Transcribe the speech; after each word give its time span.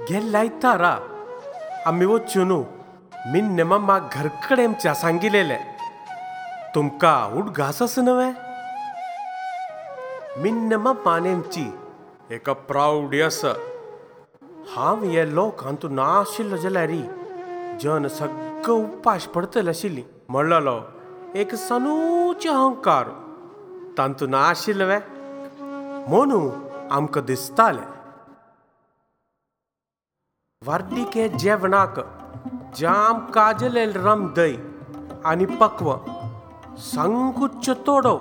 గెల్లైతారా 0.00 0.96
అమ్మివచ్చును 1.86 2.58
మిన్నెమ 3.32 3.98
घरकडे 3.98 4.64
आमच्या 4.64 4.94
सांगिलेले. 4.94 5.56
तुमका 6.74 7.10
आऊट 7.22 7.46
घासस 7.56 7.98
नव्हे? 7.98 8.30
मी 10.42 10.50
नेमा 10.50 10.92
पानेमची 11.04 11.66
एका 12.30 12.52
प्राऊडी 12.70 13.20
आसा 13.22 13.52
हांव 14.76 15.02
हे 15.02 15.24
ना 15.24 15.48
नाशिल्लो 15.90 16.56
जाल्यार 16.56 16.92
जन 17.82 18.06
सगळं 18.18 18.72
उपाश 18.72 19.26
पडतले 19.34 19.70
आशिल्ली 19.70 20.02
म्हणलो 20.28 20.78
एक 21.34 21.54
सनूचे 21.54 22.48
अहंकार. 22.48 23.06
तांतूं 23.98 24.30
नाशिल्ले 24.30 24.98
म्हणू 26.10 26.40
आमकां 26.90 27.24
दिसतालें. 27.24 27.86
वार्तिके 30.66 31.28
जेवणाक 31.28 31.98
जाम 32.78 33.18
काजलेल 33.18 33.92
रम 33.96 34.26
दय 34.36 34.54
आनी 35.24 35.44
पक्व 35.44 35.92
सांगूच 36.78 37.70
तोडो. 37.86 38.14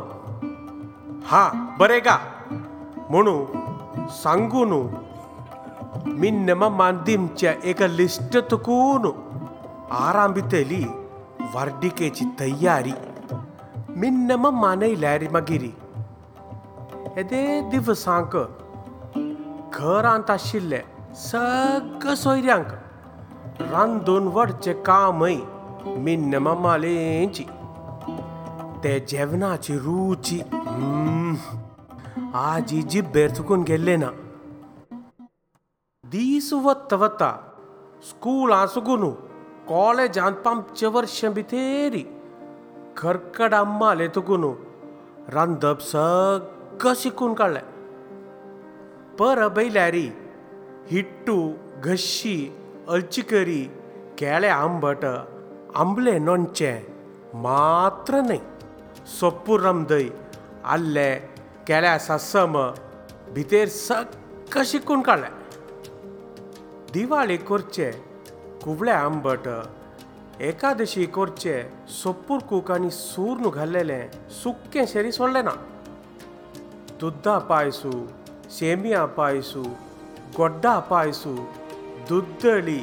हा 1.25 1.75
बरे 1.79 1.99
गा. 1.99 2.17
म्हणू 3.09 3.45
सांगू 4.09 4.65
न्हू 4.65 4.89
मिन्न 6.05 6.49
मम्मान 6.49 6.97
दिमच्या 7.05 7.53
एका 7.63 7.87
लिस्ट 7.87 8.37
तुकून 8.51 9.05
आराम 9.91 10.33
वार्डिकेची 11.55 12.25
तयारी. 12.39 12.93
मिन्न 13.95 14.31
मम्मान 14.31 14.81
येयल्यार 14.81 15.23
मागिरी. 15.31 15.71
येदे 17.17 17.61
दिवसांक 17.71 18.37
घरांत 19.73 20.29
आशिल्ले 20.29 20.96
सगळं 21.15 22.15
सोयऱ्यांक. 22.15 22.71
रांदून 23.61 24.27
व्हरचें 24.27 24.81
कामय 24.83 25.35
मिन्न 25.85 26.37
मम्मालेंची 26.37 27.43
ते 28.83 28.99
जेवणाची 29.09 29.77
रुची 29.77 30.39
आजी 32.35 32.81
जिब्बेर 32.81 33.29
चुकून 33.29 33.61
गेल्ले 33.67 33.95
ना. 33.95 34.09
दीस 36.03 36.51
वत्ता 36.53 36.95
वता 36.95 37.31
स्कूलां 38.09 38.65
सुकून 38.67 39.09
कॉलेजांत 39.69 40.35
पांचशे 40.45 40.87
वर्षां 40.87 41.31
भितेरी 41.33 42.03
खरकड 42.97 43.53
अम्माले 43.55 44.07
तुकून 44.07 44.43
रांदप 45.33 45.81
सगळं 45.81 46.93
शिकून 46.95 47.33
काडलें 47.33 47.65
परब 49.19 49.59
येयल्यारी 50.91 50.95
हिट्टू 50.95 51.53
घशी 51.83 52.51
अळचिकरी 52.87 53.63
केळे 54.17 54.47
आंबट 54.47 55.05
आंबले 55.75 56.17
नोणचें 56.19 56.79
मात्र 57.33 58.21
न्हय 58.21 58.37
सोप्पू 59.19 59.57
रमदय 59.57 60.07
आल्ले 60.63 61.15
केळ्या 61.67 61.97
सासम 61.99 62.57
भितर 63.33 63.65
सगळं 63.65 64.63
शिकून 64.65 65.01
काडलें 65.01 65.29
दिवाळी 66.93 67.37
करचे 67.37 67.91
कुबळे 68.63 68.91
आंबट 68.91 69.47
एकादशी 70.39 71.05
करचे 71.05 71.61
सोप्पूर 72.03 72.39
कूक 72.39 72.71
आनी 72.71 72.91
सूर्ण 72.91 73.49
घाल्लेलें 73.49 74.07
सुक्कें 74.43 74.85
शेरी 74.87 75.11
सोडलें 75.11 75.43
ना 75.43 75.51
दुद्दा 77.01 77.37
पायसू 77.37 77.91
सेमिया 78.49 79.05
पायसू 79.05 79.63
गोड्डा 80.35 80.77
पायसू 80.89 81.35
दुद्दळी 82.09 82.79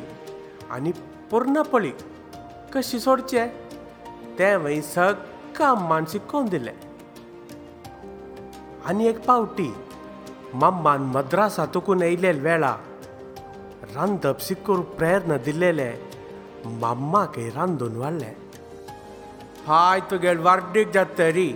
आनी 0.70 0.92
पुर्णपळी. 1.30 1.92
कशी 2.74 2.98
सोडचे 3.00 3.44
मागीर 4.38 4.82
सगळं 4.82 5.64
अम्मान 5.64 6.04
शिकोवन 6.08 6.46
दिलें? 6.48 6.72
आनी 8.88 9.06
एक 9.08 9.24
पावटी 9.26 9.72
मम्मान 10.54 11.02
मद्रासातून 11.14 12.02
येयलेले 12.02 12.40
वेळा 12.40 12.74
रांदप 13.94 14.40
शिकूर 14.40 14.80
प्रेरणा 14.98 15.36
दिलेले 15.44 15.90
मम्माकय 16.64 17.48
रांदून 17.56 17.96
वाडलें 17.96 18.32
हाय 19.66 20.00
तुगेल 20.10 20.38
वाड्डीक 20.38 20.90
जातरी 20.94 21.50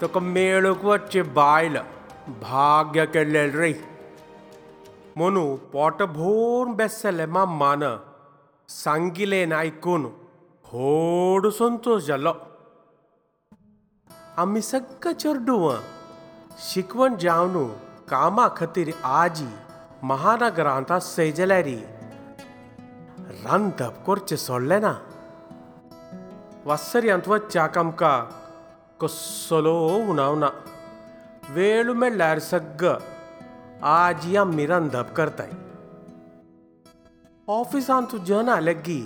तुका 0.00 0.20
मेळूक 0.20 0.84
वच्चे 0.84 1.22
बायल 1.22 1.76
भाग्य 2.42 3.06
केल्लें 3.06 3.50
रे. 3.54 3.72
म्हणू 5.16 5.54
पोट 5.72 6.02
भोरून 6.02 6.72
बेसले 6.76 7.26
मम्मान 7.26 7.82
सांगिलें 8.68 9.52
आयकून 9.54 10.04
व्हड 10.72 11.46
संतोश 11.58 12.02
जालो 12.04 12.32
आमी 14.38 14.62
सगळं 14.62 15.12
चेडूं 15.12 15.74
शिकवण 16.68 17.16
जावन 17.20 17.66
कामा 18.08 18.48
खातीर 18.56 18.90
आजी 19.04 19.46
महानगरांत 20.02 20.90
आसय 20.92 21.30
जाल्यार 21.32 21.68
रांदप 23.44 24.04
करचें 24.06 24.36
सोडलें 24.36 24.80
ना 24.80 24.94
वासर्यांत 26.64 27.28
वच्चाक 27.28 27.78
आमकां 27.78 28.20
कसलो 29.00 29.78
उणाव 30.10 30.34
ना 30.38 30.48
वेळ 31.54 31.92
मेळ्ळ्यार 31.92 32.38
सगळं 32.38 32.98
आजी 33.84 34.36
आमी 34.36 34.64
रांदप 34.66 35.08
करताय 35.16 35.50
ऑफिसांत 37.48 38.14
जन 38.26 38.48
लेगी। 38.62 39.00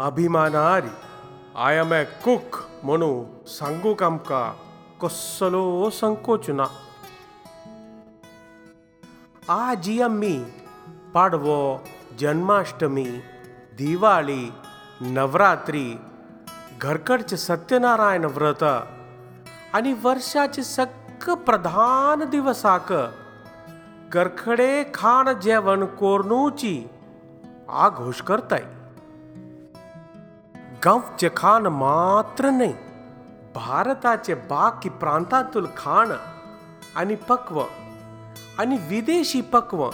अभिमानारी 0.00 0.92
आय 1.64 1.78
एम 1.78 1.92
ए 1.92 2.02
कूक 2.24 2.58
म्हणू 2.84 3.08
सांगूक 3.48 4.02
आमकां 4.02 4.44
कसलो 5.02 5.90
संकोच 5.90 6.50
ना। 6.50 6.66
आजी 9.54 10.00
आमी 10.02 10.36
पाडवो 11.14 11.58
जन्माष्टमी 12.20 13.06
दिवाळी 13.78 14.48
नवरात्री 15.00 15.86
घरकडचे 16.80 17.36
सत्यनारायण 17.36 18.24
व्रत 18.38 18.62
आनी 18.62 19.92
वर्षाचे 20.02 20.62
सगळं 20.62 21.44
प्रधान 21.44 22.24
दिवसाक। 22.30 22.92
घरखडे 24.12 24.84
खाण 24.94 25.40
जेवण 25.40 25.84
कोरनूची. 25.84 26.88
आघोश 27.68 28.22
करताय. 28.22 28.62
गावचे 30.84 31.28
खाण 31.36 31.66
मात्र 31.66 32.50
न्हय 32.50 32.72
भारताचे 33.54 34.34
बाकी 34.34 34.88
प्रांतांतूल 34.88 35.66
खाण 35.76 36.12
आनी 36.96 37.14
पक्व 37.14 37.62
आनी 38.58 38.76
विदेशी 38.88 39.40
पक्व 39.40 39.90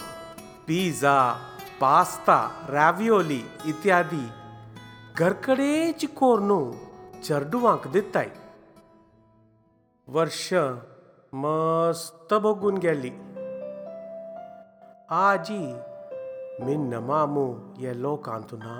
पिझ्झा 0.67 1.35
पास्ता 1.81 2.65
रॅव्हिओली 2.69 3.41
इत्यादी 3.65 4.27
घरकडेची 5.17 6.07
कोरणू 6.07 6.71
चरडुवांक 7.23 7.87
दिताय. 7.87 8.29
वर्ष 10.07 10.53
मस्त 11.33 12.33
बघून 12.33 12.77
गेली. 12.77 13.09
आजी 15.11 15.59
मिन्न 16.65 16.97
मामू 17.07 17.45
हे 17.77 17.93
लोकांतू 18.01 18.57
ना 18.57 18.75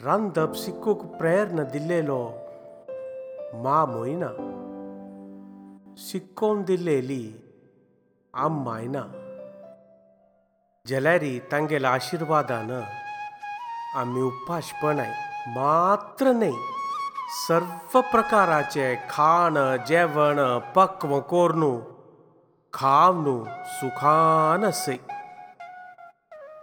रांदप 0.00 0.54
शिकूक 0.56 1.02
प्रेरणा 1.18 1.62
दिल्लेलो 1.74 2.20
मामूय 3.64 4.14
ना 4.22 4.30
शिकोवन 6.04 6.62
दिलेली 6.70 7.24
आम्माय 8.34 8.86
ना 8.94 9.02
जाल्यारी 10.86 11.38
तांगेल्या 11.52 11.90
आशिर्वादान 11.98 12.70
आमी 14.00 14.22
उपाशपणाय 14.30 15.12
मात्र 15.56 16.32
न्हय 16.40 16.56
सर्व 17.44 18.00
प्रकाराचे 18.12 18.94
खाण 19.10 19.58
जेवण 19.88 20.40
पक्व 20.76 21.18
कोरनू 21.30 21.72
खावनू 22.72 23.44
सुखान 23.68 24.64
असय 24.64 24.96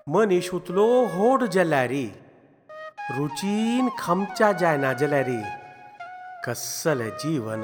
मनीस 0.07 0.49
उतलो 0.53 0.85
होड 1.13 1.43
जाल्यारी 1.53 2.05
रुचीन 3.17 3.89
खमच्या 3.99 4.51
जायना 4.51 4.93
जाल्यारी 4.93 5.41
कसल 6.45 7.01
जीवन। 7.23 7.63